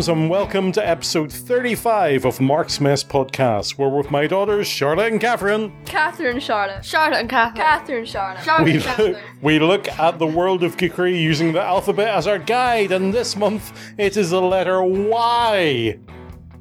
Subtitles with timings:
[0.00, 3.76] Mark and welcome to episode 35 of Mark's Mess Podcast.
[3.76, 5.70] We're with my daughters, Charlotte and Catherine.
[5.84, 6.82] Catherine Charlotte.
[6.82, 7.56] Charlotte and Catherine.
[7.62, 8.42] Catherine Charlotte.
[8.42, 9.16] Charlotte We, and Catherine.
[9.42, 13.36] we look at the world of geekery using the alphabet as our guide, and this
[13.36, 15.98] month it is the letter Y.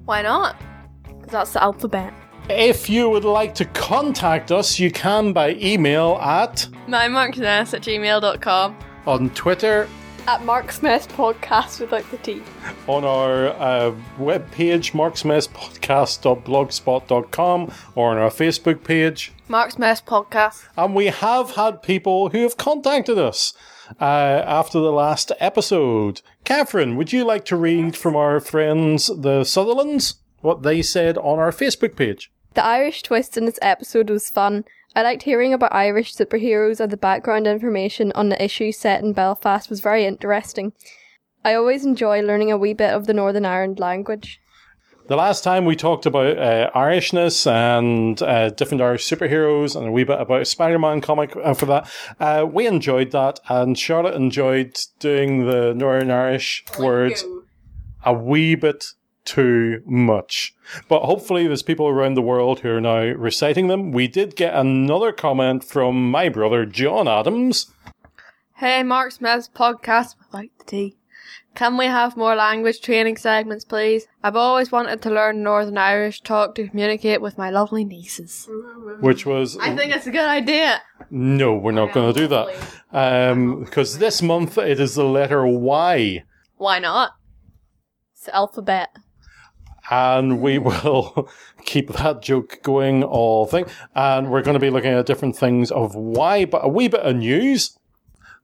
[0.04, 0.58] Why not?
[1.04, 2.13] Because that's the alphabet.
[2.49, 8.77] If you would like to contact us, you can by email at, MyMarksmess at gmail.com.
[9.08, 9.88] on Twitter,
[10.28, 12.41] At Mark's Mess Podcast without the T.
[12.88, 19.34] on our uh, webpage, marksmesspodcast.blogspot.com, or on our Facebook page.
[19.48, 20.66] Mark Mess Podcast.
[20.77, 23.54] And we have had people who have contacted us
[24.00, 26.22] uh, after the last episode.
[26.44, 31.40] Catherine, would you like to read from our friends, the Sutherlands, what they said on
[31.40, 32.32] our Facebook page?
[32.55, 34.66] The Irish twist in this episode was fun.
[34.96, 39.14] I liked hearing about Irish superheroes and the background information on the issue set in
[39.14, 40.74] Belfast was very interesting.
[41.46, 44.42] I always enjoy learning a wee bit of the Northern Ireland language.
[45.08, 49.92] The last time we talked about uh, Irishness and uh, different Irish superheroes and a
[49.92, 51.90] wee bit about a Spider Man comic uh, for that,
[52.20, 57.26] uh, we enjoyed that, and Charlotte enjoyed doing the Northern Irish words
[58.05, 58.86] a wee bit
[59.30, 60.55] too much.
[60.88, 63.91] But hopefully, there's people around the world who are now reciting them.
[63.91, 67.72] We did get another comment from my brother, John Adams.
[68.56, 70.96] Hey, Mark Smith's podcast like the tea.
[71.53, 74.08] Can we have more language training segments, please?
[74.24, 78.47] I've always wanted to learn Northern Irish, talk to communicate with my lovely nieces.
[79.00, 80.81] Which was I think it's a good idea.
[81.12, 85.46] no, we're not going to do that um, because this month it is the letter
[85.46, 86.24] Y.
[86.58, 87.12] Why not?
[88.14, 88.90] It's the alphabet.
[89.90, 91.29] And we will
[91.66, 93.66] keep that joke going all thing.
[93.96, 97.02] And we're going to be looking at different things of why, but a wee bit
[97.02, 97.78] of news.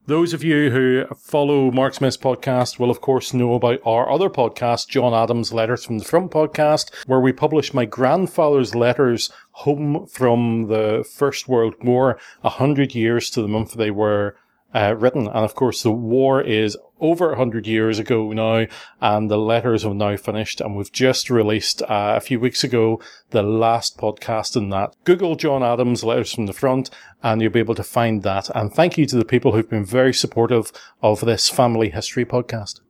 [0.08, 4.30] Those of you who follow Mark's Mess podcast will, of course, know about our other
[4.30, 10.06] podcast, John Adams' Letters from the Front podcast, where we publish my grandfather's letters home
[10.06, 14.36] from the First World War, a hundred years to the month they were
[14.72, 15.26] uh, written.
[15.26, 18.66] And of course, the war is over 100 years ago now,
[19.00, 20.60] and the letters have now finished.
[20.60, 24.94] And we've just released uh, a few weeks ago the last podcast in that.
[25.04, 26.90] Google John Adams Letters from the Front,
[27.22, 28.50] and you'll be able to find that.
[28.54, 32.80] And thank you to the people who've been very supportive of this family history podcast.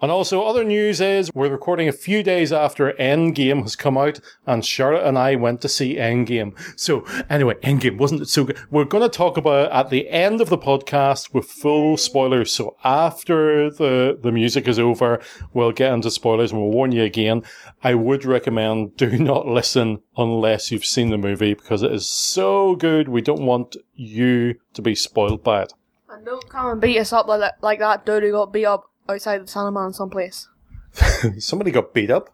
[0.00, 4.20] And also, other news is we're recording a few days after Endgame has come out,
[4.46, 6.56] and Charlotte and I went to see Endgame.
[6.78, 8.58] So, anyway, Endgame wasn't it so good?
[8.70, 12.52] We're going to talk about it at the end of the podcast with full spoilers.
[12.52, 15.20] So, after the, the music is over,
[15.52, 17.42] we'll get into spoilers and we'll warn you again.
[17.82, 22.76] I would recommend do not listen unless you've seen the movie because it is so
[22.76, 23.08] good.
[23.08, 25.72] We don't want you to be spoiled by it.
[26.08, 28.64] And don't come and beat us up like that, like that dude who got beat
[28.64, 30.48] up outside the cinema in someplace.
[31.38, 32.30] Somebody got beat up.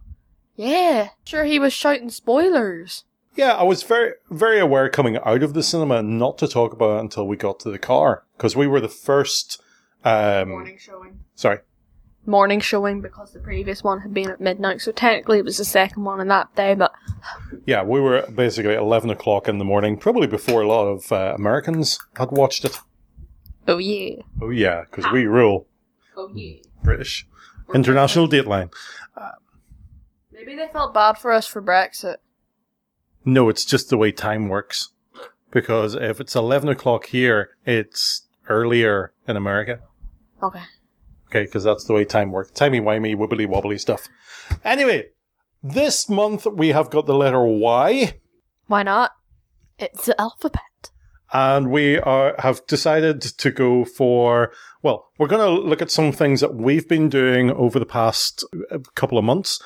[0.57, 3.05] Yeah, sure he was shouting spoilers.
[3.37, 6.99] Yeah, I was very, very aware coming out of the cinema not to talk about
[6.99, 9.61] it until we got to the car because we were the first.
[10.05, 11.21] Um, showing.
[11.35, 11.61] sorry,
[12.27, 15.65] Morning showing because the previous one had been at midnight, so technically it was the
[15.65, 16.93] second one in that day, but
[17.67, 21.11] yeah, we were basically at eleven o'clock in the morning, probably before a lot of
[21.11, 22.79] uh, Americans had watched it.
[23.67, 24.23] oh yeah.
[24.41, 25.67] Oh yeah, because we rule
[26.17, 26.37] Oh hmm.
[26.37, 26.57] yeah.
[26.83, 27.27] British
[27.75, 28.73] international dateline.
[30.33, 32.17] Maybe they felt bad for us for Brexit.
[33.25, 34.91] No, it's just the way time works.
[35.51, 39.81] Because if it's eleven o'clock here, it's earlier in America.
[40.43, 40.63] Okay.
[41.29, 42.51] Okay, because that's the way time works.
[42.51, 44.09] Timey wimey, wibbly wobbly stuff.
[44.65, 45.07] Anyway,
[45.63, 48.15] this month we have got the letter Y,
[48.67, 49.13] Why not?
[49.79, 50.91] It's the alphabet.
[51.35, 54.53] And we are have decided to go for.
[54.83, 58.45] Well, we're going to look at some things that we've been doing over the past
[58.71, 59.61] uh, couple of months,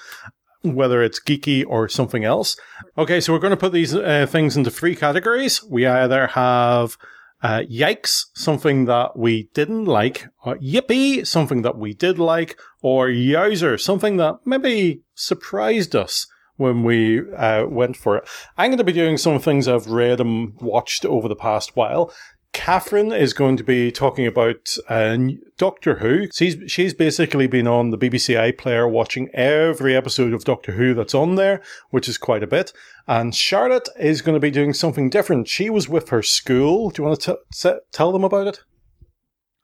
[0.62, 2.56] whether it's geeky or something else.
[2.97, 5.62] Okay, so we're going to put these uh, things into three categories.
[5.62, 6.97] We either have
[7.43, 13.09] uh, yikes, something that we didn't like, or yippee, something that we did like, or
[13.09, 16.26] yowzer, something that maybe surprised us
[16.59, 18.29] when we uh, went for it.
[18.59, 22.13] I'm going to be doing some things I've read and watched over the past while.
[22.53, 25.17] Catherine is going to be talking about uh,
[25.59, 26.27] Doctor Who.
[26.33, 31.15] She's, she's basically been on the BBC iPlayer watching every episode of Doctor Who that's
[31.15, 32.73] on there, which is quite a bit.
[33.07, 35.47] And Charlotte is going to be doing something different.
[35.47, 36.91] She was with her school.
[36.91, 38.61] Do you want to t- se- tell them about it?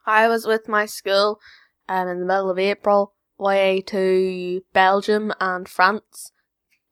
[0.07, 1.41] I was with my school
[1.89, 6.33] um, in the middle of April, way to Belgium and France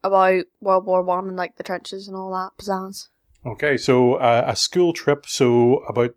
[0.05, 3.09] about World War One and like the trenches and all that pizzazz.
[3.45, 5.27] Okay, so uh, a school trip.
[5.27, 6.15] So about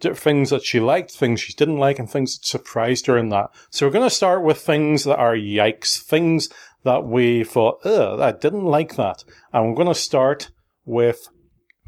[0.00, 3.50] things that she liked, things she didn't like, and things that surprised her in that.
[3.70, 6.48] So we're going to start with things that are yikes, things
[6.82, 9.24] that we thought, ugh, I didn't like that.
[9.52, 10.50] And we're going to start
[10.84, 11.28] with,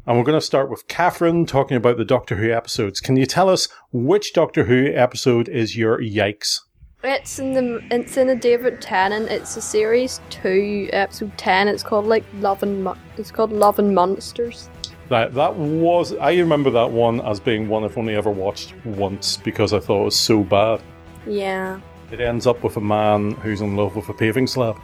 [0.07, 2.99] and we're going to start with Catherine talking about the Doctor Who episodes.
[2.99, 6.61] Can you tell us which Doctor Who episode is your yikes?
[7.07, 9.31] It's in the it's in the David Tennant.
[9.31, 11.69] It's a series two, episode ten.
[11.69, 14.69] It's called like Love and Mo- it's called Love and Monsters.
[15.07, 19.37] That that was I remember that one as being one I've only ever watched once
[19.37, 20.81] because I thought it was so bad.
[21.25, 21.79] Yeah,
[22.11, 24.77] It ends up with a man who's in love with a paving slab.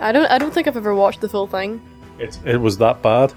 [0.00, 1.80] I don't I don't think I've ever watched the full thing.
[2.18, 3.32] It it was that bad.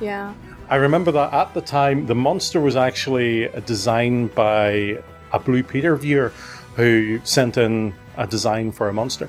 [0.00, 0.32] Yeah,
[0.70, 5.94] I remember that at the time the monster was actually designed by a Blue Peter
[5.94, 6.32] viewer
[6.78, 9.28] who sent in a design for a monster.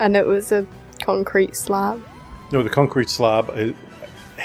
[0.00, 0.66] and it was a
[1.02, 2.02] concrete slab.
[2.50, 3.74] No, the concrete slab.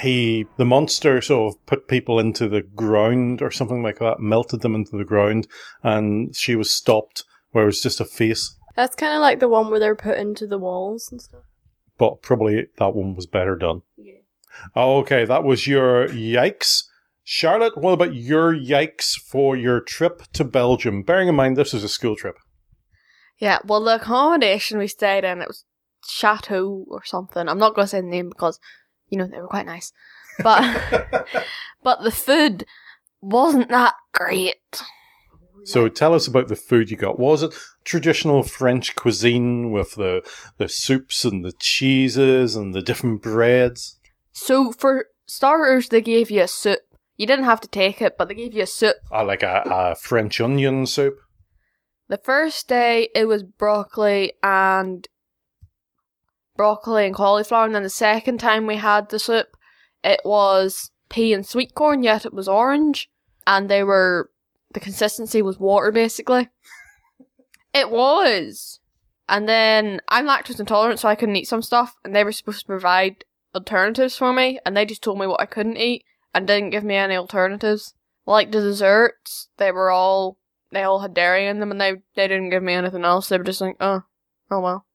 [0.01, 4.62] He, the monster, sort of put people into the ground or something like that, melted
[4.62, 5.47] them into the ground,
[5.81, 8.56] and she was stopped where it was just a face.
[8.75, 11.42] That's kind of like the one where they're put into the walls and stuff.
[11.97, 13.81] But probably that one was better done.
[13.97, 14.13] Yeah.
[14.75, 16.83] Oh, okay, that was your yikes.
[17.31, 21.03] Charlotte, what about your yikes for your trip to Belgium?
[21.03, 22.39] Bearing in mind this is a school trip.
[23.37, 25.63] Yeah, well, the accommodation we stayed in, it was
[26.07, 27.47] Chateau or something.
[27.47, 28.59] I'm not going to say the name because,
[29.09, 29.93] you know, they were quite nice.
[30.39, 31.05] But,
[31.83, 32.65] but the food
[33.21, 34.81] wasn't that great.
[35.65, 37.19] So tell us about the food you got.
[37.19, 37.53] Was it
[37.83, 40.27] traditional French cuisine with the
[40.57, 43.99] the soups and the cheeses and the different breads?
[44.31, 46.79] So, for starters, they gave you a soup.
[47.19, 48.95] You didn't have to take it, but they gave you a soup.
[49.12, 51.18] Uh, like a, a French onion soup?
[52.07, 55.06] The first day, it was broccoli and
[56.56, 59.57] broccoli and cauliflower, and then the second time we had the soup,
[60.01, 63.10] it was pea and sweet corn, yet it was orange,
[63.45, 64.31] and they were
[64.71, 66.48] the consistency was water basically.
[67.74, 68.80] It was.
[69.27, 72.62] And then I'm lactose intolerant, so I couldn't eat some stuff, and they were supposed
[72.62, 76.47] to provide alternatives for me, and they just told me what I couldn't eat and
[76.47, 77.93] didn't give me any alternatives.
[78.25, 80.37] Like the desserts, they were all
[80.71, 83.29] they all had dairy in them, and they they didn't give me anything else.
[83.29, 84.03] They were just like, oh,
[84.51, 84.85] oh well.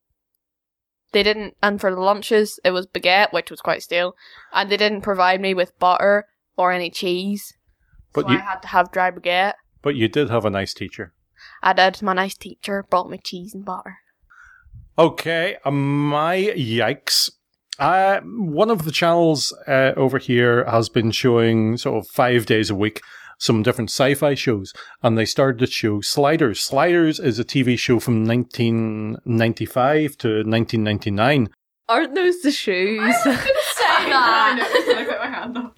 [1.11, 4.15] They didn't, and for the lunches, it was baguette, which was quite stale,
[4.53, 6.25] and they didn't provide me with butter
[6.57, 7.53] or any cheese.
[8.13, 9.53] But so you I had to have dry baguette.
[9.81, 11.13] but you did have a nice teacher.
[11.61, 12.01] I did.
[12.01, 13.97] My nice teacher brought me cheese and butter.
[14.97, 17.29] Okay, uh, my yikes.
[17.77, 22.69] Uh, one of the channels uh, over here has been showing sort of five days
[22.69, 23.01] a week
[23.37, 24.71] some different sci-fi shows,
[25.03, 26.61] and they started to show Sliders.
[26.61, 31.49] Sliders is a TV show from 1995 to 1999.
[31.87, 33.15] Aren't those the shoes?
[33.23, 33.31] Say
[34.09, 35.71] that.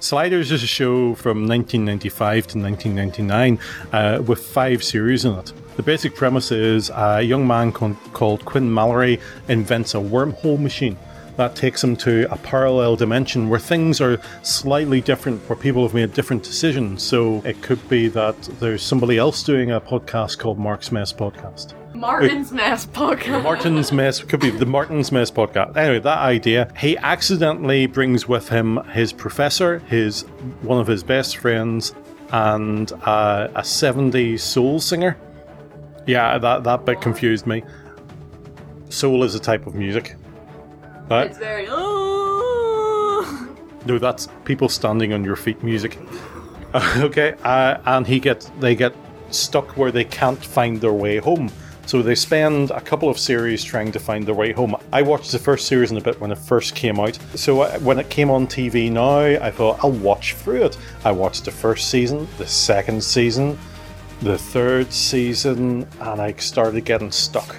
[0.00, 3.58] Sliders is a show from 1995 to 1999
[3.92, 5.52] uh, with five series in it.
[5.76, 10.96] The basic premise is a young man con- called Quinn Mallory invents a wormhole machine
[11.38, 15.94] that takes him to a parallel dimension where things are slightly different, where people have
[15.94, 17.00] made different decisions.
[17.00, 21.74] So it could be that there's somebody else doing a podcast called Mark's Mess Podcast.
[21.94, 23.44] Martin's Mess podcast.
[23.44, 25.76] Martin's Mess could be the Martin's Mess podcast.
[25.76, 26.72] Anyway, that idea.
[26.76, 30.22] He accidentally brings with him his professor, his
[30.62, 31.94] one of his best friends,
[32.32, 35.16] and uh, a 70s soul singer.
[36.04, 37.62] Yeah, that that bit confused me.
[38.88, 40.16] Soul is a type of music.
[41.10, 41.30] Right?
[41.30, 41.66] It's very.
[41.68, 43.48] Oh.
[43.86, 45.98] No, that's people standing on your feet music.
[46.98, 48.94] okay, uh, and he gets they get
[49.30, 51.50] stuck where they can't find their way home.
[51.86, 54.76] So they spend a couple of series trying to find their way home.
[54.92, 57.18] I watched the first series in a bit when it first came out.
[57.34, 60.76] So uh, when it came on TV now, I thought I'll watch through it.
[61.06, 63.58] I watched the first season, the second season,
[64.20, 67.56] the third season, and I started getting stuck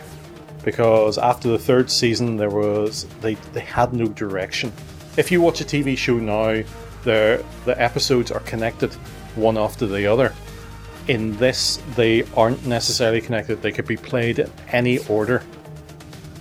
[0.64, 4.72] because after the third season there was they, they had no direction.
[5.18, 6.64] If you watch a TV show now,
[7.04, 8.94] the the episodes are connected
[9.36, 10.34] one after the other.
[11.08, 13.62] In this, they aren't necessarily connected.
[13.62, 15.44] They could be played in any order,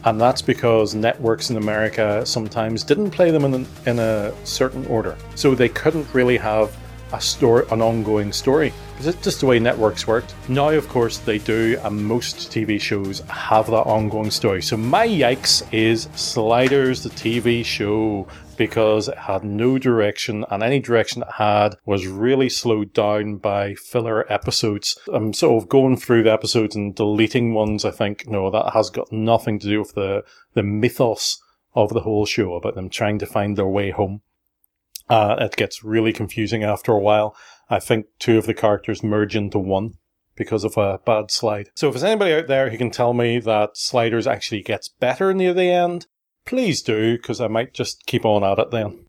[0.04, 4.84] and that's because networks in America sometimes didn't play them in a, in a certain
[4.86, 6.76] order, so they couldn't really have
[7.12, 8.72] a story, an ongoing story.
[9.00, 10.34] It's just the way networks worked.
[10.48, 14.60] Now, of course, they do, and most TV shows have that ongoing story.
[14.60, 18.26] So, my yikes is Sliders, the TV show,
[18.56, 23.74] because it had no direction, and any direction it had was really slowed down by
[23.74, 24.98] filler episodes.
[25.12, 27.84] I'm sort of going through the episodes and deleting ones.
[27.84, 30.24] I think no, that has got nothing to do with the
[30.54, 31.40] the mythos
[31.74, 34.22] of the whole show about them trying to find their way home.
[35.08, 37.34] Uh, it gets really confusing after a while.
[37.70, 39.94] I think two of the characters merge into one
[40.36, 41.68] because of a bad slide.
[41.74, 45.34] So if there's anybody out there who can tell me that Sliders actually gets better
[45.34, 46.06] near the end,
[46.46, 49.04] please do, because I might just keep on at it then.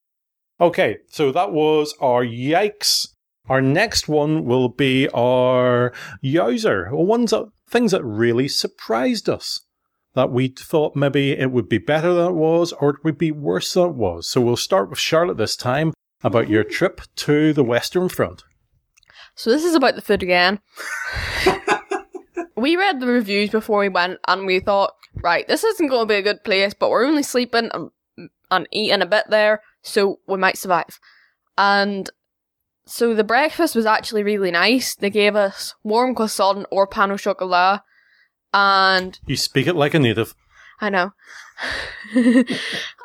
[0.59, 3.07] Okay, so that was our yikes.
[3.47, 9.61] Our next one will be our yowzer, ones that things that really surprised us.
[10.15, 13.31] That we thought maybe it would be better than it was, or it would be
[13.31, 14.27] worse than it was.
[14.27, 18.43] So we'll start with Charlotte this time about your trip to the Western Front.
[19.39, 20.59] So this is about the food again.
[22.57, 24.91] we read the reviews before we went, and we thought,
[25.23, 27.89] right, this isn't going to be a good place, but we're only sleeping and,
[28.51, 30.99] and eating a bit there, so we might survive.
[31.57, 32.09] And
[32.85, 34.93] so the breakfast was actually really nice.
[34.93, 37.83] They gave us warm croissant or pain au chocolat,
[38.53, 40.35] and You speak it like a native.
[40.81, 41.13] I know.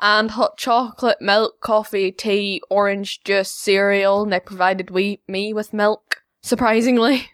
[0.01, 5.73] and hot chocolate, milk, coffee, tea, orange juice, cereal, and they provided we me with
[5.73, 6.14] milk.
[6.45, 7.31] Surprisingly,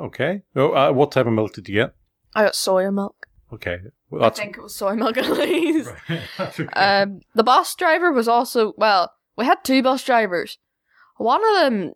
[0.00, 0.40] Okay.
[0.56, 1.94] Oh, uh, what type of milk did you get?
[2.34, 3.26] I got soya milk.
[3.52, 3.76] Okay.
[4.10, 5.90] Well, that's I think it was soy milk at least.
[6.40, 6.64] Okay.
[6.72, 9.12] Um, the bus driver was also well.
[9.36, 10.58] We had two bus drivers.
[11.18, 11.92] One of them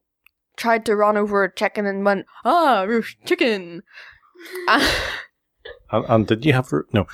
[0.56, 3.82] tried to run over a chicken and went, "Ah, roast chicken."
[5.90, 7.06] And, and did you have no?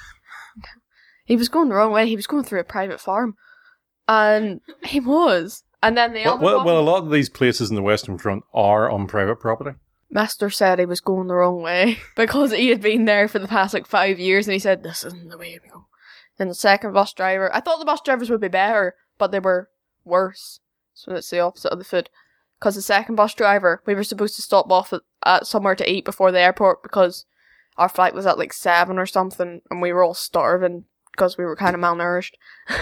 [1.25, 2.07] he was going the wrong way.
[2.07, 3.35] He was going through a private farm,
[4.07, 5.64] and he was.
[5.85, 7.83] And then the Well, other well, one, well, a lot of these places in the
[7.83, 9.77] Western Front are on private property.
[10.11, 13.49] Master said he was going the wrong way because he had been there for the
[13.49, 15.87] past like five years, and he said this isn't the way we go.
[16.39, 19.41] Then the second bus driver, I thought the bus drivers would be better, but they
[19.41, 19.69] were
[20.05, 20.61] worse.
[20.95, 22.09] So it's the opposite of the food.
[22.59, 25.91] Because the second bus driver, we were supposed to stop off at, at somewhere to
[25.91, 27.27] eat before the airport because
[27.77, 31.45] our flight was at like seven or something, and we were all starving because we
[31.45, 32.35] were kind of malnourished.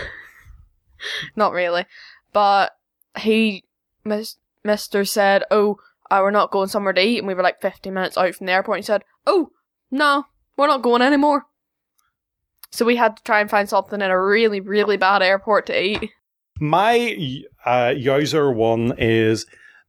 [1.37, 1.87] Not really,
[2.33, 2.77] but
[3.19, 3.65] he,
[4.05, 5.79] mis- Mister said, "Oh,
[6.11, 8.47] uh, we're not going somewhere to eat," and we were like 15 minutes out from
[8.47, 8.79] the airport.
[8.79, 9.51] And he said, "Oh,
[9.91, 10.27] no,
[10.57, 11.47] we're not going anymore."
[12.71, 15.81] So we had to try and find something in a really, really bad airport to
[15.81, 16.11] eat.
[16.59, 17.17] My
[17.67, 19.47] uh, Yowzer one is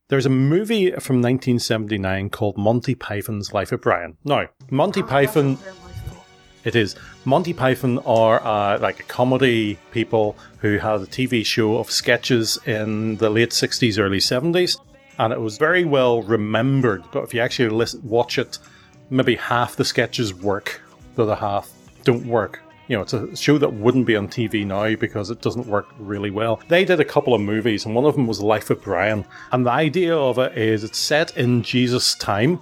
[0.10, 4.18] there's a movie from 1979 called Monty Python's Life of Brian.
[4.26, 5.58] Now, Monty Python.
[6.64, 6.96] It is.
[7.26, 12.58] Monty Python are uh, like a comedy people who had a TV show of sketches
[12.66, 14.80] in the late 60s, early 70s.
[15.20, 17.04] And it was very well remembered.
[17.12, 18.60] But if you actually listen, watch it,
[19.10, 20.82] maybe half the sketches work,
[21.16, 21.72] the other half
[22.04, 22.62] don't work.
[22.88, 25.88] You know, it's a show that wouldn't be on TV now because it doesn't work
[26.00, 26.62] really well.
[26.68, 29.26] They did a couple of movies, and one of them was Life of Brian.
[29.54, 32.60] And the idea of it is it's set in Jesus' time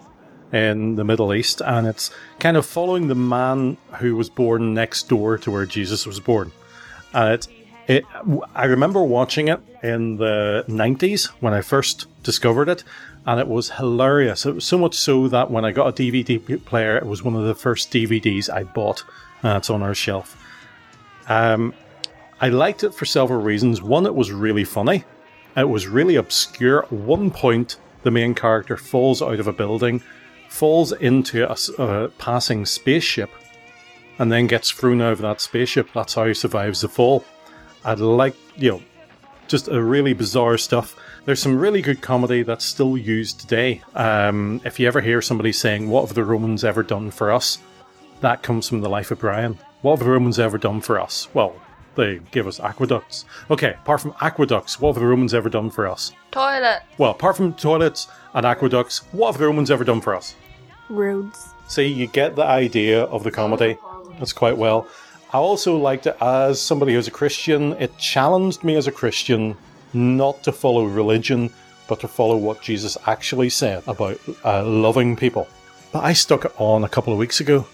[0.52, 5.08] in the Middle East, and it's kind of following the man who was born next
[5.08, 6.52] door to where Jesus was born.
[7.14, 7.48] And it,
[7.88, 8.06] it,
[8.56, 12.84] I remember watching it in the 90s when I first discovered it,
[13.26, 14.46] and it was hilarious.
[14.46, 17.36] It was so much so that when I got a DVD player, it was one
[17.36, 19.04] of the first DVDs I bought.
[19.44, 20.38] Uh, it's on our shelf.
[21.28, 21.74] Um,
[22.40, 23.82] I liked it for several reasons.
[23.82, 25.04] One, it was really funny.
[25.56, 26.84] It was really obscure.
[26.84, 30.02] At one point, the main character falls out of a building,
[30.52, 33.32] falls into a passing spaceship,
[34.20, 35.90] and then gets thrown out of that spaceship.
[35.94, 37.24] That's how he survives the fall.
[37.86, 38.82] I'd like, you know,
[39.48, 40.96] just a really bizarre stuff.
[41.26, 43.82] There's some really good comedy that's still used today.
[43.96, 47.58] Um, if you ever hear somebody saying, What have the Romans ever done for us?
[48.20, 49.58] That comes from the life of Brian.
[49.82, 51.28] What have the Romans ever done for us?
[51.34, 51.56] Well,
[51.96, 53.26] they give us aqueducts.
[53.50, 56.12] Okay, apart from aqueducts, what have the Romans ever done for us?
[56.32, 56.84] Toilet.
[56.98, 60.36] Well, apart from toilets and aqueducts, what have the Romans ever done for us?
[60.92, 61.54] Roads.
[61.68, 63.78] See, you get the idea of the comedy.
[64.20, 64.88] That's quite well.
[65.34, 67.74] I also liked it as somebody who's a Christian.
[67.74, 69.56] It challenged me as a Christian
[69.94, 71.52] not to follow religion,
[71.88, 75.48] but to follow what Jesus actually said about uh, loving people.
[75.92, 77.66] But I stuck it on a couple of weeks ago,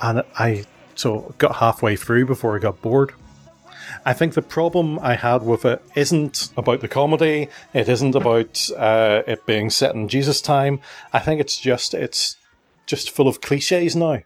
[0.00, 3.12] and I so got halfway through before I got bored.
[4.04, 7.48] I think the problem I had with it isn't about the comedy.
[7.72, 10.80] It isn't about uh, it being set in Jesus' time.
[11.12, 12.36] I think it's just it's
[12.86, 14.20] just full of cliches now.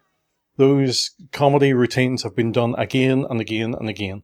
[0.57, 4.23] Those comedy routines have been done again and again and again.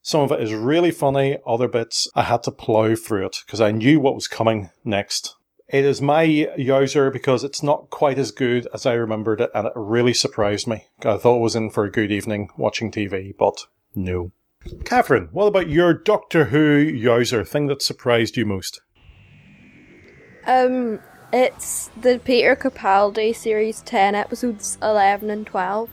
[0.00, 1.38] Some of it is really funny.
[1.46, 5.36] Other bits I had to plow through it because I knew what was coming next.
[5.68, 9.66] It is my Yowzer because it's not quite as good as I remembered it, and
[9.66, 10.84] it really surprised me.
[11.02, 13.64] I thought it was in for a good evening watching TV, but
[13.94, 14.32] no.
[14.84, 18.80] Catherine, what about your Doctor Who Yowzer thing that surprised you most?
[20.46, 21.00] Um,
[21.32, 25.90] it's the Peter Capaldi series 10 episodes 11 and 12.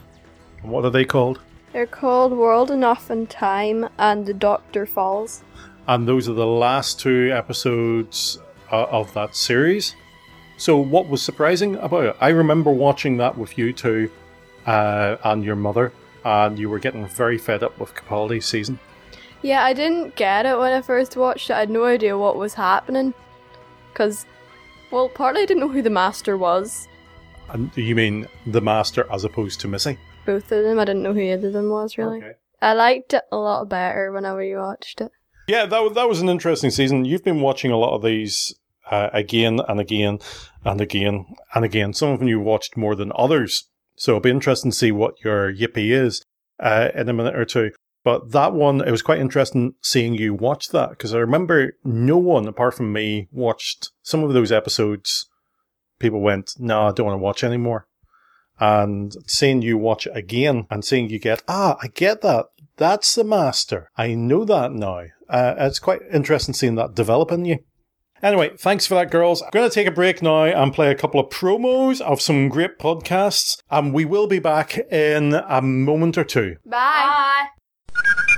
[0.62, 1.40] What are they called?
[1.72, 5.42] They're called World Enough and Time and The Doctor Falls.
[5.86, 8.38] And those are the last two episodes
[8.70, 9.94] uh, of that series.
[10.56, 12.16] So, what was surprising about it?
[12.20, 14.10] I remember watching that with you two
[14.66, 15.92] uh, and your mother,
[16.24, 18.78] and you were getting very fed up with Capaldi's season.
[19.42, 21.54] Yeah, I didn't get it when I first watched it.
[21.54, 23.14] I had no idea what was happening.
[23.92, 24.26] Because,
[24.90, 26.88] well, partly I didn't know who the Master was.
[27.48, 29.98] And you mean the Master as opposed to Missy?
[30.26, 30.78] Both of them.
[30.78, 32.18] I didn't know who either of them was, really.
[32.18, 32.32] Okay.
[32.62, 35.10] I liked it a lot better when I rewatched it.
[35.48, 37.04] Yeah, that that was an interesting season.
[37.04, 38.54] You've been watching a lot of these
[38.90, 40.18] uh, again and again
[40.64, 41.92] and again and again.
[41.92, 43.68] Some of them you watched more than others,
[44.00, 46.24] so it'll be interesting to see what your yippee is
[46.58, 47.70] uh, in a minute or two.
[48.02, 52.16] But that one, it was quite interesting seeing you watch that because I remember no
[52.16, 55.28] one apart from me watched some of those episodes.
[55.98, 57.88] People went, "No, I don't want to watch anymore."
[58.58, 62.46] And seeing you watch it again and seeing you get, ah, I get that.
[62.78, 63.90] That's the master.
[63.98, 65.04] I know that now.
[65.28, 67.58] Uh, it's quite interesting seeing that develop in you.
[68.22, 69.42] Anyway, thanks for that, girls.
[69.42, 72.48] I'm going to take a break now and play a couple of promos of some
[72.48, 76.56] great podcasts, and we will be back in a moment or two.
[76.66, 77.46] Bye!
[77.88, 78.29] In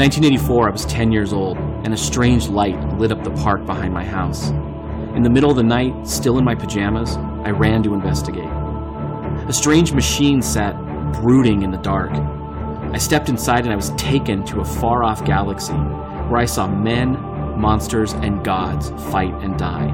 [0.00, 3.92] 1984, I was 10 years old, and a strange light lit up the park behind
[3.92, 4.48] my house.
[5.14, 8.48] In the middle of the night, still in my pajamas, I ran to investigate.
[9.46, 10.74] A strange machine sat
[11.20, 12.12] brooding in the dark.
[12.12, 16.66] I stepped inside and I was taken to a far off galaxy where I saw
[16.66, 17.20] men,
[17.60, 19.90] monsters, and gods fight and die.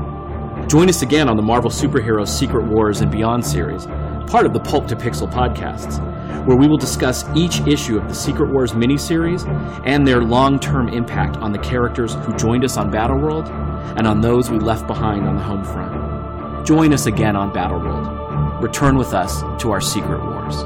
[0.69, 3.87] Join us again on the Marvel Superheroes Secret Wars and Beyond series,
[4.31, 5.99] part of the Pulp to Pixel podcasts,
[6.45, 9.47] where we will discuss each issue of the Secret Wars miniseries
[9.85, 13.49] and their long term impact on the characters who joined us on Battleworld
[13.97, 16.67] and on those we left behind on the home front.
[16.67, 18.63] Join us again on Battleworld.
[18.63, 20.65] Return with us to our Secret Wars.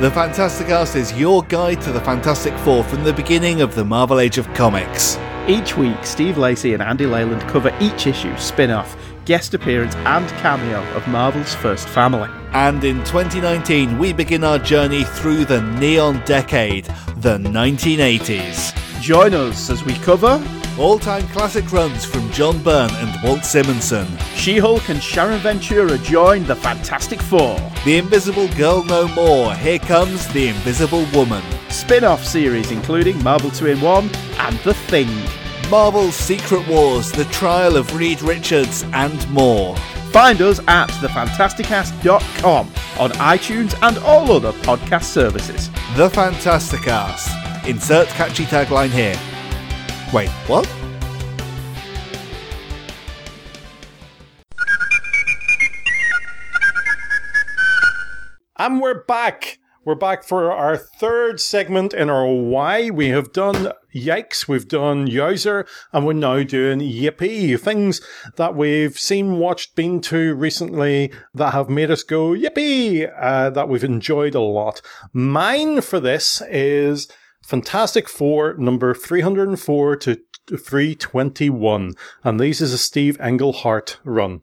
[0.00, 4.18] The Fantastic is your guide to the Fantastic Four from the beginning of the Marvel
[4.18, 5.18] Age of Comics.
[5.46, 10.26] Each week, Steve Lacey and Andy Leyland cover each issue, spin off, guest appearance, and
[10.40, 12.30] cameo of Marvel's first family.
[12.52, 16.86] And in 2019, we begin our journey through the neon decade,
[17.18, 19.02] the 1980s.
[19.02, 20.42] Join us as we cover
[20.78, 24.06] All time classic runs from John Byrne and Walt Simonson.
[24.34, 27.58] She Hulk and Sharon Ventura join the Fantastic Four.
[27.84, 29.54] The Invisible Girl No More.
[29.54, 31.42] Here comes the Invisible Woman.
[31.68, 35.10] Spin off series including Marvel 2 in 1 and The Thing.
[35.70, 39.76] Marvel's Secret Wars, The Trial of Reed Richards, and more.
[40.12, 42.66] Find us at thefantasticast.com
[42.98, 45.68] on iTunes and all other podcast services.
[45.96, 47.66] The Fantasticast.
[47.68, 49.14] Insert catchy tagline here.
[50.12, 50.68] Wait, what?
[58.58, 59.58] And we're back.
[59.84, 62.90] We're back for our third segment in our why.
[62.90, 67.58] We have done yikes, we've done yowzer, and we're now doing yippee.
[67.60, 68.00] Things
[68.34, 73.68] that we've seen, watched, been to recently that have made us go yippee, uh, that
[73.68, 74.82] we've enjoyed a lot.
[75.12, 77.06] Mine for this is
[77.50, 80.20] Fantastic Four number 304 to
[80.56, 81.94] 321.
[82.22, 84.42] And these is a Steve Englehart run.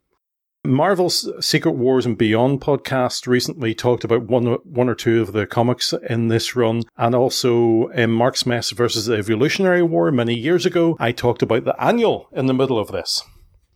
[0.66, 5.48] Marvel's Secret Wars and Beyond podcast recently talked about one, one or two of the
[5.48, 10.66] comics in this run, and also in Mark's Mess versus the Evolutionary War many years
[10.66, 13.24] ago, I talked about the annual in the middle of this.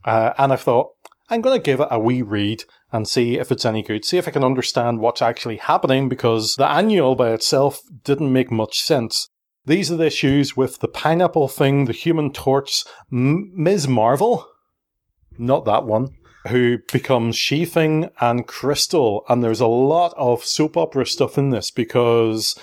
[0.04, 0.90] Uh, and I thought,
[1.30, 4.18] I'm going to give it a wee read and see if it's any good, see
[4.18, 8.80] if I can understand what's actually happening, because the annual by itself didn't make much
[8.80, 9.30] sense.
[9.66, 13.88] These are the issues with the pineapple thing, the human torch, M- Ms.
[13.88, 14.48] Marvel,
[15.38, 16.10] not that one,
[16.48, 19.24] who becomes She-Thing and Crystal.
[19.30, 22.58] And there's a lot of soap opera stuff in this because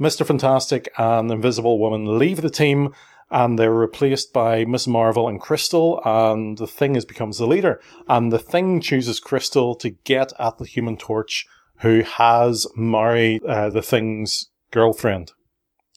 [0.00, 0.24] Mr.
[0.24, 2.94] Fantastic and Invisible Woman leave the team
[3.30, 7.80] and they're replaced by Miss Marvel and Crystal, and the Thing is becomes the leader.
[8.08, 11.46] And the Thing chooses Crystal to get at the Human Torch
[11.80, 15.32] who has married uh, the thing's girlfriend.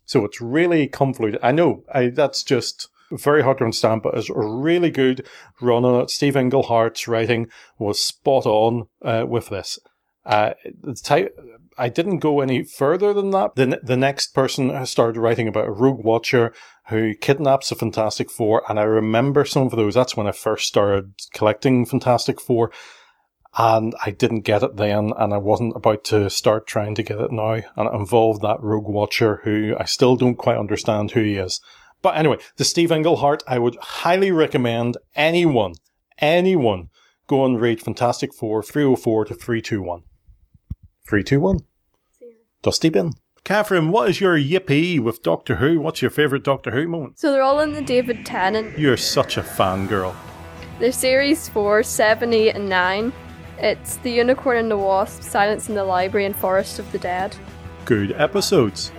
[0.05, 1.39] So it's really convoluted.
[1.43, 5.25] I know I, that's just very hard to understand, but it's a really good
[5.61, 6.09] run on it.
[6.09, 9.79] Steve Englehart's writing was spot on uh, with this.
[10.25, 11.35] Uh, the type,
[11.79, 13.55] I didn't go any further than that.
[13.55, 16.53] The, the next person started writing about a rogue watcher
[16.89, 19.95] who kidnaps the Fantastic Four, and I remember some of those.
[19.95, 22.71] That's when I first started collecting Fantastic Four,
[23.57, 27.19] and I didn't get it then, and I wasn't about to start trying to get
[27.19, 27.61] it now.
[27.75, 31.61] And it involved that rogue watcher who I still don't quite understand who he is.
[32.01, 35.73] But anyway, the Steve Englehart, I would highly recommend anyone,
[36.17, 36.89] anyone
[37.27, 40.03] go and read Fantastic Four 304 to 321.
[41.07, 41.59] 321?
[42.61, 43.13] Dusty Bin.
[43.45, 45.79] Catherine, what is your yippee with Doctor Who?
[45.79, 47.17] What's your favourite Doctor Who moment?
[47.17, 48.77] So they're all in the David Tennant.
[48.77, 50.13] You're such a fangirl.
[50.77, 53.13] They're series 4, 7, 8, and 9.
[53.59, 57.33] It's The Unicorn and the Wasp, Silence in the Library, and Forest of the Dead.
[57.85, 58.91] Good episodes.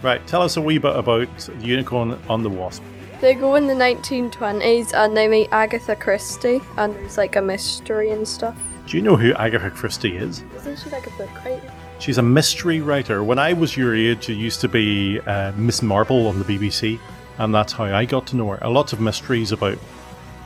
[0.00, 2.82] Right, tell us a wee bit about the Unicorn and the Wasp.
[3.20, 8.12] They go in the 1920s and they meet Agatha Christie, and there's like a mystery
[8.12, 8.58] and stuff.
[8.86, 10.42] Do you know who Agatha Christie is?
[10.56, 11.70] Isn't she like a book writer?
[12.00, 13.22] She's a mystery writer.
[13.22, 16.98] When I was your age, it used to be uh, Miss Marple on the BBC,
[17.36, 18.58] and that's how I got to know her.
[18.62, 19.76] A lot of mysteries about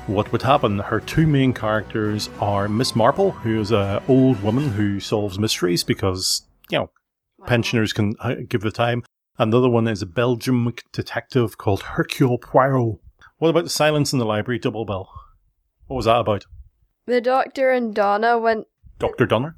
[0.08, 0.80] what would happen.
[0.80, 5.84] Her two main characters are Miss Marple, who is an old woman who solves mysteries
[5.84, 6.90] because, you know,
[7.46, 9.04] pensioners can uh, give the time.
[9.38, 12.98] And the other one is a Belgian detective called Hercule Poirot.
[13.38, 15.08] What about the Silence in the Library double bill?
[15.86, 16.46] What was that about?
[17.06, 18.66] The Doctor and Donna went.
[18.98, 19.26] Dr.
[19.26, 19.54] Donner?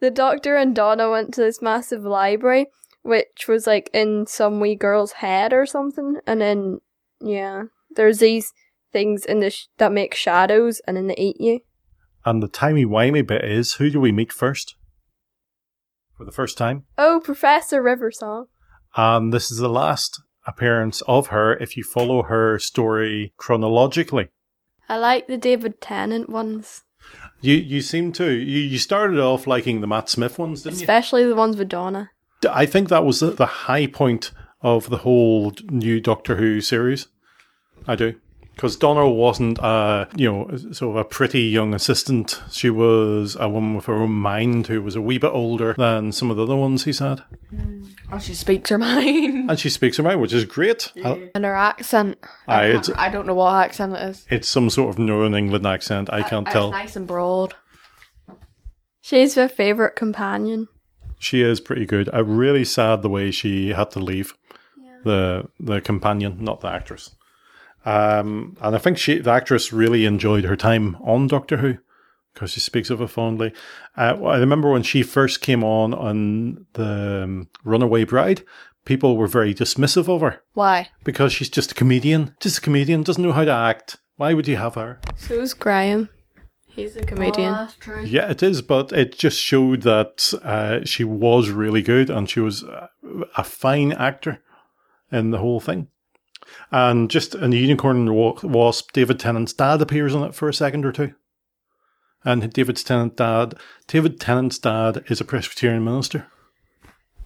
[0.00, 2.66] The Doctor and Donna went to this massive library,
[3.02, 6.80] which was like in some wee girl's head or something, and then
[7.20, 7.64] yeah,
[7.96, 8.52] there's these
[8.92, 11.60] things in the sh- that make shadows, and then they eat you.
[12.24, 14.76] And the timey-wimey bit is, who do we meet first?
[16.16, 16.84] For the first time?
[16.96, 18.46] Oh, Professor River Song.
[18.96, 24.28] And this is the last appearance of her if you follow her story chronologically.
[24.88, 26.82] I like the David Tennant ones,
[27.40, 28.30] You you seem to.
[28.30, 30.82] You, you started off liking the Matt Smith ones, didn't you?
[30.82, 32.10] especially the ones with Donna.
[32.48, 37.08] I think that was the, the high point of the whole new Doctor Who series.
[37.86, 38.14] I do.
[38.58, 42.42] Because Donna wasn't, uh, you know, sort of a pretty young assistant.
[42.50, 46.10] She was a woman with her own mind who was a wee bit older than
[46.10, 47.22] some of the other ones he's had.
[48.10, 49.48] Oh, she speaks her mind.
[49.48, 50.90] And she speaks her mind, which is great.
[51.04, 52.18] I- And her accent.
[52.48, 54.26] Aye, I, I don't know what accent it is.
[54.28, 56.12] It's some sort of Northern England accent.
[56.12, 56.72] I can't It's tell.
[56.72, 57.54] nice and broad.
[59.00, 60.66] She's her favourite companion.
[61.20, 62.10] She is pretty good.
[62.12, 64.34] I'm really sad the way she had to leave
[65.04, 67.14] the the companion, not the actress.
[67.84, 71.78] Um, and I think she, the actress, really enjoyed her time on Doctor Who
[72.34, 73.52] because she speaks of it fondly.
[73.96, 78.44] Uh, I remember when she first came on on the um, Runaway Bride,
[78.84, 80.88] people were very dismissive of her Why?
[81.04, 83.96] because she's just a comedian, just a comedian, doesn't know how to act.
[84.16, 85.00] Why would you have her?
[85.16, 86.08] So's Graham.
[86.66, 87.52] He's a comedian.
[87.52, 88.04] Oh, that's true.
[88.04, 92.38] Yeah, it is, but it just showed that uh, she was really good and she
[92.38, 92.88] was a,
[93.36, 94.40] a fine actor
[95.10, 95.88] in the whole thing.
[96.70, 100.48] And just in the Unicorn and the Wasp, David Tennant's dad appears on it for
[100.48, 101.14] a second or two.
[102.24, 103.54] And David's Tennant dad,
[103.86, 106.26] David Tennant's dad is a Presbyterian minister.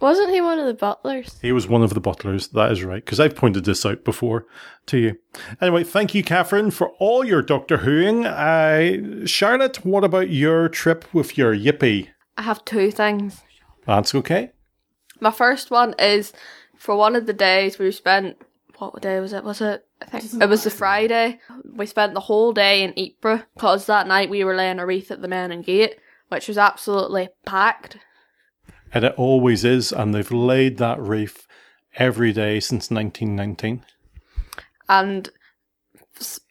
[0.01, 1.39] Wasn't he one of the butlers?
[1.41, 2.49] He was one of the butlers.
[2.49, 4.47] That is right, because I've pointed this out before
[4.87, 5.19] to you.
[5.61, 8.27] Anyway, thank you, Catherine, for all your Doctor Whoing.
[8.27, 12.09] Uh, Charlotte, what about your trip with your Yippee?
[12.37, 13.43] I have two things.
[13.87, 14.51] That's okay.
[15.21, 16.33] My first one is
[16.77, 18.43] for one of the days we spent.
[18.91, 19.45] What day was it?
[19.45, 19.87] Was it?
[20.01, 21.39] I think it was the Friday.
[21.77, 25.13] We spent the whole day in Ypres because that night we were laying a wreath
[25.13, 25.97] at the Menin Gate,
[26.31, 27.99] which was absolutely packed.
[28.93, 31.47] And it always is, and they've laid that wreath
[31.95, 33.85] every day since 1919.
[34.89, 35.31] And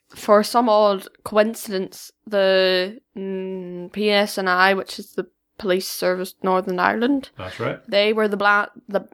[0.08, 5.26] for some odd coincidence, the mm, PSNI, which is the
[5.58, 7.78] Police Service Northern Ireland, That's right.
[7.86, 9.06] they were the bla- the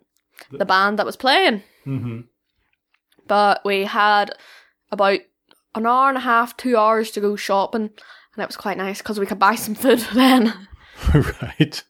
[0.53, 1.65] the band that was playing.
[1.85, 2.21] Mm-hmm.
[3.29, 4.33] But we had
[4.91, 5.21] about
[5.75, 8.99] an hour and a half, two hours to go shopping, and it was quite nice
[8.99, 10.69] because we could buy some food then.
[11.15, 11.83] right.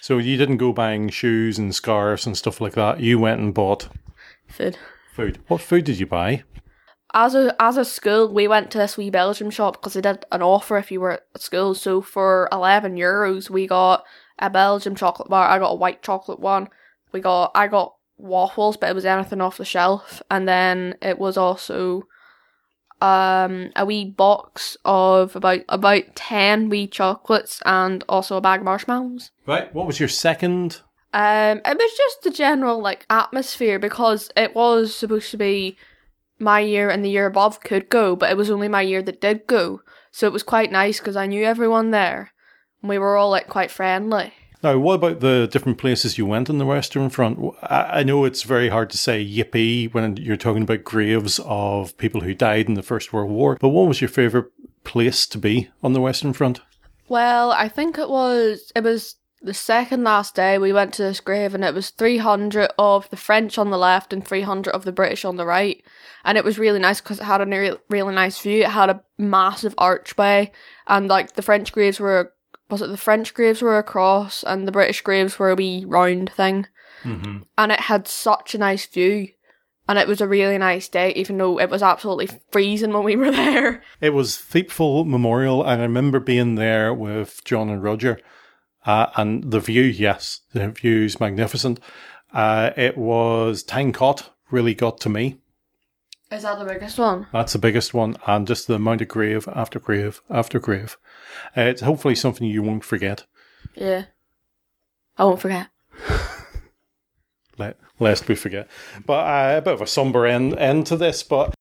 [0.00, 3.00] So you didn't go buying shoes and scarves and stuff like that.
[3.00, 3.88] You went and bought
[4.48, 4.76] food.
[5.14, 5.38] food.
[5.46, 6.42] What food did you buy?
[7.12, 10.24] As a as a school, we went to this wee Belgium shop because they did
[10.30, 11.74] an offer if you were at school.
[11.74, 14.04] So for eleven euros, we got
[14.38, 15.48] a Belgium chocolate bar.
[15.48, 16.68] I got a white chocolate one.
[17.12, 21.18] We got I got waffles, but it was anything off the shelf, and then it
[21.18, 22.06] was also
[23.02, 28.64] um a wee box of about about ten wee chocolates and also a bag of
[28.64, 29.30] marshmallows.
[29.46, 29.72] Right.
[29.74, 30.82] What was your second?
[31.12, 35.76] Um, it was just the general like atmosphere because it was supposed to be
[36.38, 39.20] my year and the year above could go, but it was only my year that
[39.20, 39.82] did go.
[40.12, 42.32] So it was quite nice because I knew everyone there.
[42.80, 44.32] And we were all like quite friendly.
[44.62, 47.54] Now, what about the different places you went in the Western Front?
[47.62, 52.20] I know it's very hard to say yippee when you're talking about graves of people
[52.20, 54.48] who died in the First World War, but what was your favourite
[54.84, 56.60] place to be on the Western Front?
[57.08, 61.20] Well, I think it was it was the second last day we went to this
[61.20, 64.92] grave and it was 300 of the French on the left and 300 of the
[64.92, 65.82] British on the right.
[66.24, 68.62] And it was really nice because it had a re- really nice view.
[68.62, 70.52] It had a massive archway
[70.86, 72.34] and like the French graves were,
[72.70, 76.30] was it the French graves were across and the British graves were a wee round
[76.30, 76.66] thing.
[77.02, 77.38] Mm-hmm.
[77.56, 79.28] And it had such a nice view.
[79.88, 83.16] And it was a really nice day, even though it was absolutely freezing when we
[83.16, 83.82] were there.
[84.00, 88.20] It was Thiepval Memorial, and I remember being there with John and Roger.
[88.86, 91.80] Uh, and the view, yes, the view's magnificent.
[92.32, 95.40] Uh, it was Tyne-Cot really got to me.
[96.30, 97.26] Is that the biggest one?
[97.32, 100.96] That's the biggest one, and just the amount of grave after grave after grave.
[101.56, 103.24] Uh, it's hopefully something you won't forget,
[103.74, 104.04] Yeah.
[105.18, 105.68] I won't forget.
[107.58, 108.68] Let, lest we forget.
[109.04, 111.52] But uh, a bit of a somber end, end to this, but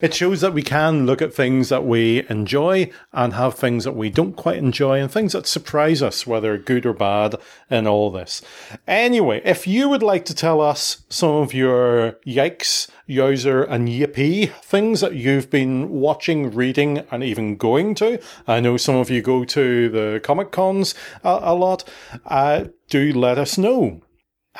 [0.00, 3.96] it shows that we can look at things that we enjoy and have things that
[3.96, 7.34] we don't quite enjoy and things that surprise us, whether good or bad,
[7.68, 8.40] in all this.
[8.86, 14.52] Anyway, if you would like to tell us some of your yikes, yowzer, and yippee
[14.62, 19.20] things that you've been watching, reading, and even going to, I know some of you
[19.20, 21.82] go to the Comic Cons a, a lot,
[22.24, 24.02] uh, do let us know.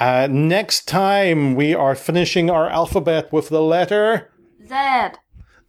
[0.00, 4.32] Uh, next time, we are finishing our alphabet with the letter.
[4.66, 5.18] Zed.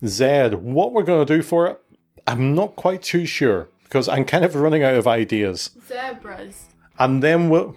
[0.06, 0.50] Z.
[0.56, 1.82] What we're going to do for it,
[2.26, 5.72] I'm not quite too sure because I'm kind of running out of ideas.
[5.88, 6.68] Zebras.
[6.98, 7.76] And then we'll.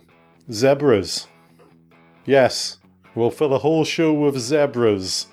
[0.51, 1.27] Zebras.
[2.27, 2.79] Yes,
[3.15, 5.27] we'll fill a whole show with zebras.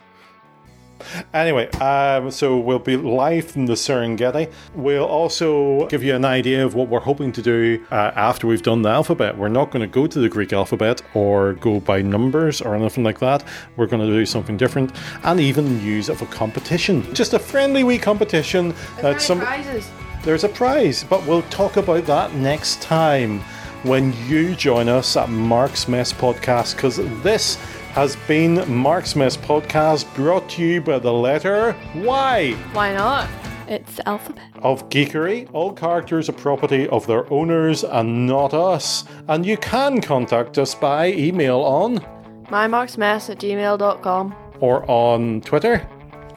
[1.34, 4.52] Anyway, um, so we'll be live from the Serengeti.
[4.76, 8.64] We'll also give you an idea of what we're hoping to do uh, after we've
[8.64, 9.38] done the alphabet.
[9.38, 13.04] We're not going to go to the Greek alphabet or go by numbers or anything
[13.04, 13.44] like that.
[13.76, 14.92] We're going to do something different
[15.24, 17.14] and even use of a competition.
[17.14, 19.90] Just a friendly wee competition that some prizes?
[20.24, 23.40] there's a prize, but we'll talk about that next time
[23.84, 27.58] when you join us at Mark's Mess Podcast because this
[28.00, 33.28] has been Mark's Mess Podcast brought to you by the letter Y Why not?
[33.68, 34.46] It's alphabet.
[34.64, 35.50] of geekery.
[35.52, 39.04] All characters are property of their owners and not us.
[39.28, 41.98] And you can contact us by email on
[42.46, 44.34] mymarksmess at gmail.com.
[44.62, 45.86] or on Twitter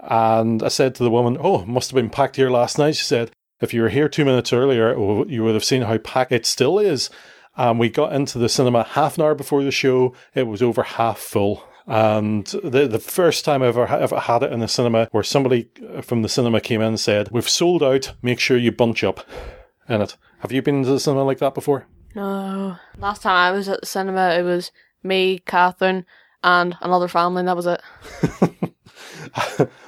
[0.00, 2.96] And I said to the woman, Oh, must have been packed here last night.
[2.96, 3.30] She said,
[3.62, 4.94] If you were here two minutes earlier,
[5.26, 7.08] you would have seen how packed it still is.
[7.56, 10.14] And we got into the cinema half an hour before the show.
[10.34, 11.64] It was over half full.
[11.86, 15.70] And the the first time I ever, ever had it in a cinema where somebody
[15.94, 19.04] uh, from the cinema came in and said, We've sold out, make sure you bunch
[19.04, 19.24] up
[19.88, 20.16] in it.
[20.40, 21.86] Have you been to the cinema like that before?
[22.14, 22.76] No.
[22.98, 26.04] Last time I was at the cinema, it was me, Catherine,
[26.42, 27.80] and another family, and that was it.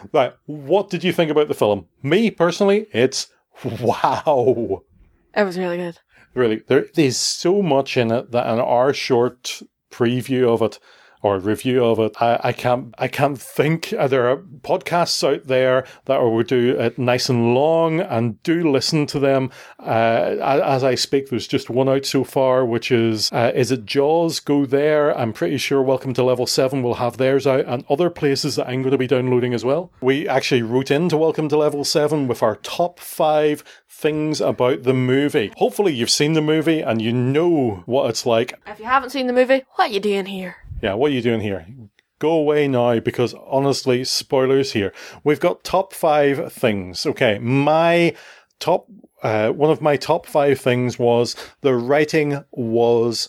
[0.13, 0.35] right.
[0.47, 1.87] What did you think about the film?
[2.03, 3.29] Me, personally, it's
[3.65, 4.83] wow.
[5.39, 5.97] It was really good.
[6.35, 10.81] Really, there, there's so much in it that in our short preview of it,
[11.23, 12.21] or review of it.
[12.21, 16.99] I, I can't I can't think there are podcasts out there that will do it
[16.99, 19.51] nice and long and do listen to them.
[19.79, 23.85] Uh, as I speak, there's just one out so far, which is uh, is it
[23.85, 24.41] Jaws?
[24.41, 25.17] Go there.
[25.17, 28.69] I'm pretty sure Welcome to Level Seven will have theirs out, and other places that
[28.69, 29.93] I'm going to be downloading as well.
[30.01, 33.65] We actually wrote into Welcome to Level Seven with our top five
[33.99, 35.53] things about the movie.
[35.57, 38.55] Hopefully, you've seen the movie and you know what it's like.
[38.67, 40.57] If you haven't seen the movie, what are you doing here?
[40.81, 41.67] Yeah, what are you doing here?
[42.21, 44.93] Go away now because honestly, spoilers here.
[45.25, 47.07] We've got top five things.
[47.07, 48.15] Okay, my
[48.61, 48.87] top,
[49.25, 53.29] uh, one of my top five things was the writing was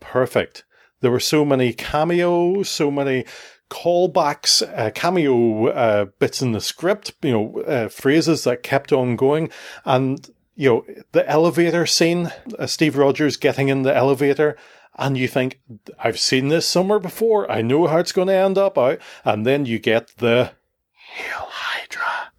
[0.00, 0.64] perfect.
[1.00, 3.26] There were so many cameos, so many
[3.70, 9.16] callbacks, uh, cameo uh, bits in the script, you know, uh, phrases that kept on
[9.16, 9.50] going.
[9.84, 14.56] And, you know, the elevator scene, uh, Steve Rogers getting in the elevator
[14.98, 15.60] and you think,
[15.98, 17.50] I've seen this somewhere before.
[17.50, 18.98] I know how it's going to end up out.
[19.24, 20.52] And then you get the
[20.92, 22.32] Hail Hydra.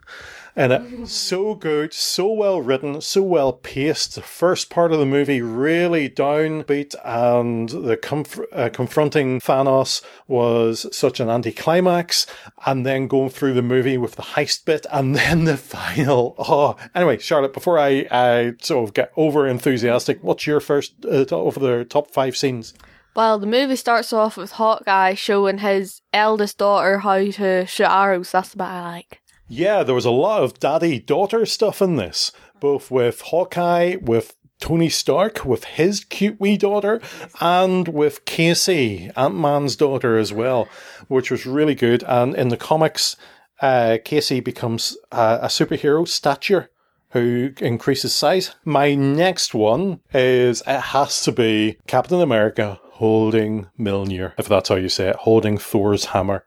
[0.57, 4.15] And it's so good, so well written, so well paced.
[4.15, 10.87] The first part of the movie really downbeat, and the comf- uh, confronting Thanos was
[10.91, 12.25] such an anticlimax.
[12.65, 16.33] And then going through the movie with the heist bit, and then the final.
[16.39, 21.23] Oh, anyway, Charlotte, before I, I sort of get over enthusiastic, what's your first uh,
[21.23, 22.73] the top five scenes?
[23.15, 28.31] Well, the movie starts off with Hawkeye showing his eldest daughter how to shoot arrows.
[28.31, 29.21] That's about I like.
[29.49, 34.35] Yeah, there was a lot of daddy daughter stuff in this, both with Hawkeye, with
[34.59, 36.99] Tony Stark, with his cute wee daughter,
[37.39, 40.67] and with Casey, Ant Man's daughter as well,
[41.07, 42.03] which was really good.
[42.03, 43.15] And in the comics,
[43.61, 46.69] uh, Casey becomes a superhero stature
[47.11, 48.53] who increases size.
[48.65, 54.75] My next one is it has to be Captain America holding Mjolnir, if that's how
[54.75, 56.43] you say it, holding Thor's hammer.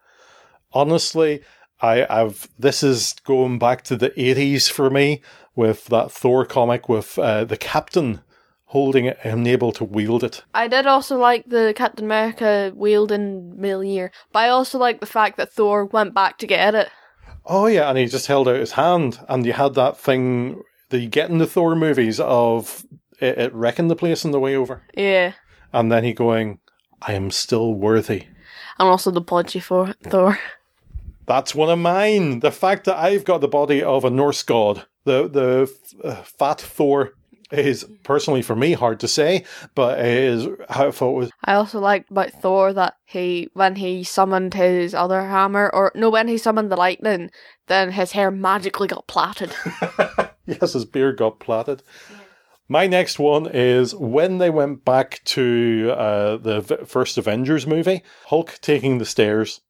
[0.73, 1.43] Honestly,
[1.83, 5.23] I, I've this is going back to the eighties for me
[5.57, 8.21] with that Thor comic with uh, the Captain
[8.67, 10.45] holding it and able to wield it.
[10.55, 15.37] I did also like the Captain America wielding Mjolnir, but I also like the fact
[15.39, 16.89] that Thor went back to get it.
[17.45, 20.99] Oh yeah, and he just held out his hand, and you had that thing that
[21.01, 22.85] you get in the Thor movies of
[23.19, 25.33] it, it wrecking the place on the way over, Yeah.
[25.73, 26.61] and then he going,
[27.03, 28.27] "I am still worthy."
[28.79, 30.39] And also the podgy for Thor.
[31.27, 32.41] That's one of mine.
[32.41, 36.61] The fact that I've got the body of a Norse god, the the uh, fat
[36.61, 37.13] Thor,
[37.53, 41.31] is personally for me hard to say, but it is how I thought it was.
[41.45, 46.11] I also liked about Thor that he, when he summoned his other hammer, or no,
[46.11, 47.31] when he summoned the lightning,
[47.67, 49.55] then his hair magically got plaited.
[50.47, 51.83] Yes, his beard got plaited.
[52.69, 58.03] My next one is when they went back to uh, the v- first Avengers movie,
[58.27, 59.61] Hulk taking the stairs.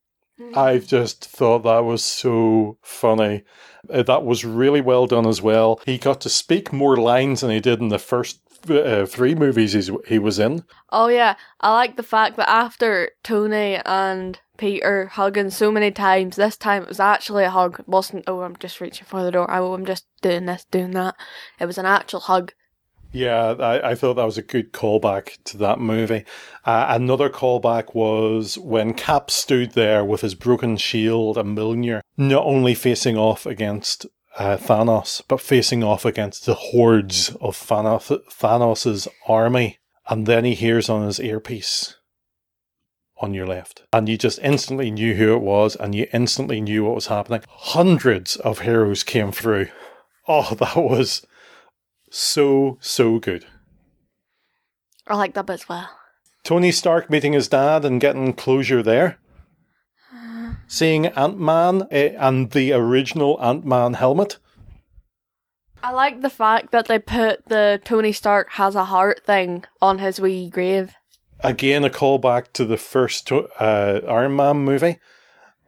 [0.54, 3.42] I've just thought that was so funny.
[3.88, 5.80] Uh, that was really well done as well.
[5.86, 9.72] He got to speak more lines than he did in the first uh, three movies
[9.72, 10.64] he's, he was in.
[10.90, 16.36] oh yeah, I like the fact that after Tony and Peter hugging so many times,
[16.36, 17.80] this time it was actually a hug.
[17.80, 19.50] It wasn't, oh, I'm just reaching for the door.
[19.50, 21.16] Oh, I'm just doing this, doing that.
[21.58, 22.52] It was an actual hug.
[23.12, 26.24] Yeah, I, I thought that was a good callback to that movie.
[26.64, 32.44] Uh, another callback was when Cap stood there with his broken shield and Mjolnir, not
[32.44, 34.06] only facing off against
[34.38, 39.78] uh, Thanos, but facing off against the hordes of Thanos, Thanos' army.
[40.08, 41.96] And then he hears on his earpiece,
[43.18, 43.82] on your left.
[43.92, 47.42] And you just instantly knew who it was, and you instantly knew what was happening.
[47.48, 49.68] Hundreds of heroes came through.
[50.28, 51.26] Oh, that was
[52.10, 53.46] so, so good.
[55.06, 55.90] I like that bit as well.
[56.44, 59.18] Tony Stark meeting his dad and getting closure there.
[60.66, 64.38] Seeing Ant Man and the original Ant Man helmet.
[65.82, 69.98] I like the fact that they put the Tony Stark has a heart thing on
[69.98, 70.92] his wee grave.
[71.40, 74.98] Again, a callback to the first to- uh, Iron Man movie.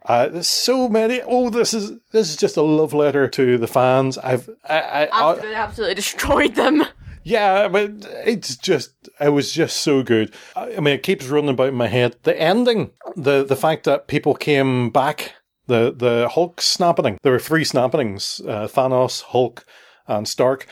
[0.05, 1.21] Uh, there's so many.
[1.23, 4.19] Oh, this is this is just a love letter to the fans.
[4.19, 6.85] I've I, I, I absolutely destroyed them.
[7.25, 7.91] Yeah, but
[8.25, 10.35] it's just it was just so good.
[10.57, 12.17] I I mean, it keeps running about in my head.
[12.25, 15.35] The ending, the the fact that people came back,
[15.67, 17.19] the the Hulk snapping.
[17.23, 19.65] There were three snappings: uh, Thanos, Hulk,
[20.07, 20.67] and Stark.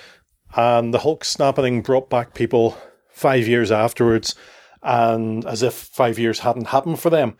[0.57, 2.77] And the Hulk snapping brought back people
[3.13, 4.35] five years afterwards,
[4.83, 7.37] and as if five years hadn't happened for them.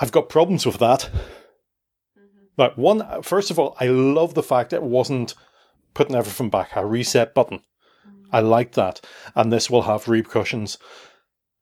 [0.00, 1.10] I've got problems with that.
[2.56, 5.34] Like one, first of all, I love the fact it wasn't
[5.94, 7.60] putting everything back, a reset button.
[8.32, 9.00] I like that.
[9.34, 10.78] And this will have repercussions.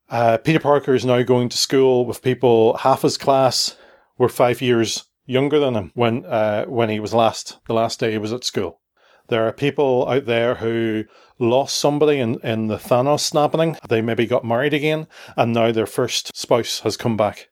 [0.09, 3.77] Uh, Peter Parker is now going to school with people half his class
[4.19, 8.13] were five years younger than him when uh, when he was last the last day
[8.13, 8.81] he was at school.
[9.29, 11.05] There are people out there who
[11.41, 13.77] lost somebody in, in the Thanos snapping.
[13.89, 17.49] They maybe got married again, and now their first spouse has come back.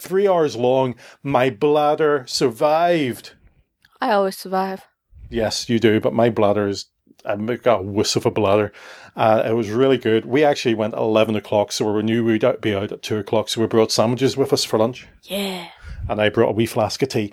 [0.00, 3.32] Three hours long, my bladder survived.
[4.00, 4.82] I always survive.
[5.30, 6.86] Yes, you do, but my bladder is.
[7.26, 8.70] I've got a wuss of a bladder.
[9.16, 10.26] Uh, it was really good.
[10.26, 13.48] We actually went at 11 o'clock, so we knew we'd be out at 2 o'clock,
[13.48, 15.06] so we brought sandwiches with us for lunch.
[15.22, 15.68] Yeah.
[16.06, 17.32] And I brought a wee flask of tea.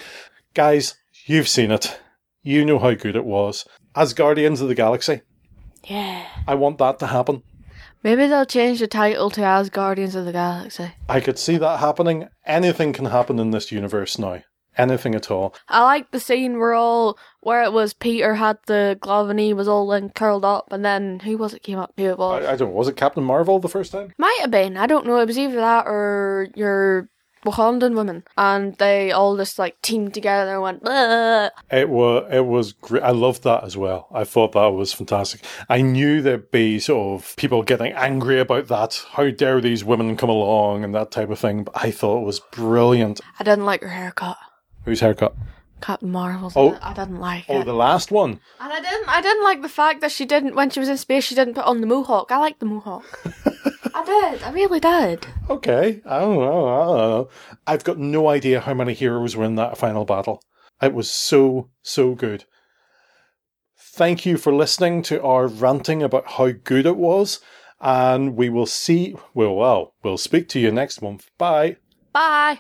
[0.54, 0.96] Guys,
[1.26, 2.00] you've seen it.
[2.42, 3.66] You know how good it was.
[3.94, 5.22] Asgardians of the Galaxy,
[5.84, 6.26] Yeah.
[6.48, 7.44] I want that to happen.
[8.04, 10.94] Maybe they'll change the title to Asgardians of the Galaxy.
[11.08, 12.28] I could see that happening.
[12.46, 14.42] Anything can happen in this universe now.
[14.78, 15.54] Anything at all.
[15.68, 19.54] I like the scene where all where it was Peter had the glove and he
[19.54, 21.92] was all then curled up, and then who was it came up?
[21.98, 22.46] Who it was?
[22.46, 22.76] I, I don't know.
[22.76, 24.14] Was it Captain Marvel the first time?
[24.18, 24.78] Might have been.
[24.78, 25.18] I don't know.
[25.20, 27.10] It was either that or your
[27.46, 30.84] Wakandan women, and they all just like teamed together and went.
[30.84, 33.04] "Bleh." It was it was great.
[33.04, 34.08] I loved that as well.
[34.14, 35.44] I thought that was fantastic.
[35.70, 39.04] I knew there'd be sort of people getting angry about that.
[39.12, 41.64] How dare these women come along and that type of thing.
[41.64, 43.22] But I thought it was brilliant.
[43.40, 44.38] I didn't like her haircut.
[44.86, 45.36] Whose haircut?
[45.82, 46.54] Captain Marvel's.
[46.56, 46.78] Oh.
[46.82, 47.66] I didn't like Oh, it.
[47.66, 48.40] the last one.
[48.60, 49.10] And I didn't.
[49.10, 51.24] I didn't like the fact that she didn't when she was in space.
[51.24, 52.32] She didn't put on the mohawk.
[52.32, 53.04] I like the mohawk.
[53.94, 54.44] I did.
[54.44, 55.28] I really did.
[55.50, 56.68] Okay, I don't know.
[56.68, 57.30] I don't know.
[57.68, 60.42] I've got no idea how many heroes were in that final battle.
[60.82, 62.46] It was so so good.
[63.78, 67.40] Thank you for listening to our ranting about how good it was,
[67.82, 69.16] and we will see.
[69.34, 71.30] Well, well, we'll speak to you next month.
[71.38, 71.76] Bye.
[72.14, 72.60] Bye.